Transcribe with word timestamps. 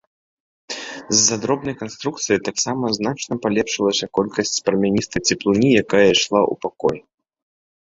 З-за 1.17 1.35
дробнай 1.43 1.75
канструкцыі 1.81 2.41
таксама 2.47 2.85
значна 2.99 3.33
палепшылася 3.45 4.11
колькасць 4.21 4.57
прамяністай 4.73 5.21
цеплыні, 5.31 5.69
якая 5.85 6.05
ішла 6.15 6.41
ў 6.51 6.65
пакой. 6.67 6.97